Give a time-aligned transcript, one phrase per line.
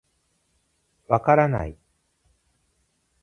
[1.07, 1.77] 分からない。